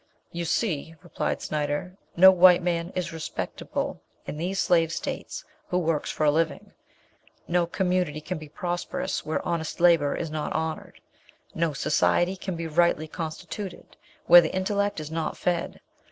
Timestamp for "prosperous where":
8.49-9.47